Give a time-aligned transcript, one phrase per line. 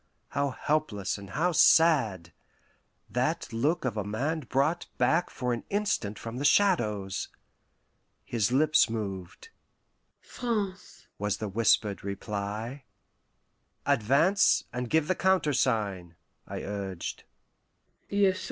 [0.29, 2.33] how helpless and how sad:
[3.07, 7.27] that look of a man brought back for an instant from the Shadows!
[8.25, 9.49] his lips moved.
[10.19, 12.83] "France," was the whispered reply.
[13.85, 16.15] "Advance and give the countersign!"
[16.47, 17.23] I urged.